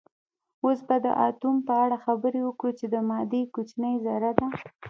اوس 0.63 0.79
به 0.87 0.97
د 1.05 1.07
اتوم 1.27 1.55
په 1.67 1.73
اړه 1.83 1.97
خبرې 2.05 2.41
وکړو 2.43 2.71
چې 2.79 2.85
د 2.93 2.95
مادې 3.09 3.41
کوچنۍ 3.53 3.95
ذره 4.05 4.31
ده 4.39 4.47